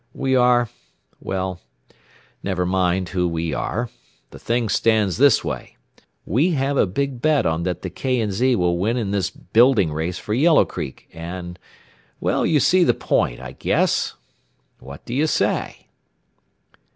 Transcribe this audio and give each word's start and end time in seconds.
We 0.15 0.35
are 0.35 0.67
well, 1.19 1.59
never 2.41 2.65
mind 2.65 3.09
who 3.09 3.27
we 3.27 3.53
are. 3.53 3.91
The 4.31 4.39
thing 4.39 4.67
stands 4.69 5.17
this 5.19 5.43
way: 5.43 5.77
We 6.25 6.49
have 6.53 6.75
a 6.75 6.87
big 6.87 7.21
bet 7.21 7.45
on 7.45 7.61
that 7.65 7.83
the 7.83 7.91
K. 7.91 8.27
& 8.31 8.31
Z. 8.31 8.55
will 8.55 8.79
win 8.79 8.97
in 8.97 9.11
this 9.11 9.29
building 9.29 9.93
race 9.93 10.17
for 10.17 10.33
Yellow 10.33 10.65
Creek, 10.65 11.07
and 11.13 11.59
well, 12.19 12.47
you 12.47 12.59
see 12.59 12.83
the 12.83 12.95
point, 12.95 13.41
I 13.41 13.51
guess. 13.51 14.15
What 14.79 15.05
do 15.05 15.13
you 15.13 15.27
say?" 15.27 15.85